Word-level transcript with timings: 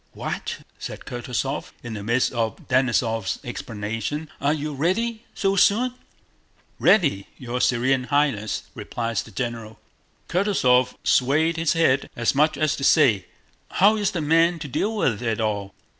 "What?" 0.13 0.61
said 0.79 1.01
Kutúzov, 1.05 1.73
in 1.83 1.93
the 1.93 2.01
midst 2.01 2.33
of 2.33 2.55
Denísov's 2.67 3.37
explanations, 3.43 4.29
"are 4.41 4.51
you 4.51 4.73
ready 4.73 5.25
so 5.35 5.55
soon?" 5.55 5.93
"Ready, 6.79 7.27
your 7.37 7.61
Serene 7.61 8.05
Highness," 8.05 8.63
replied 8.73 9.17
the 9.17 9.29
general. 9.29 9.79
Kutúzov 10.27 10.95
swayed 11.03 11.57
his 11.57 11.73
head, 11.73 12.09
as 12.15 12.33
much 12.33 12.57
as 12.57 12.75
to 12.77 12.83
say: 12.83 13.27
"How 13.73 13.95
is 13.95 14.11
one 14.15 14.27
man 14.27 14.57
to 14.57 14.67
deal 14.67 14.95
with 14.97 15.21
it 15.21 15.39
all?" 15.39 15.71